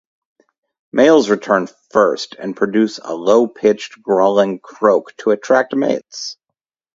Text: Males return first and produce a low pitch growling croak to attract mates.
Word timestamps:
Males 0.91 1.29
return 1.29 1.67
first 1.91 2.33
and 2.39 2.57
produce 2.57 2.97
a 2.97 3.13
low 3.13 3.45
pitch 3.47 4.01
growling 4.01 4.57
croak 4.59 5.15
to 5.17 5.29
attract 5.29 5.75
mates. 5.75 6.37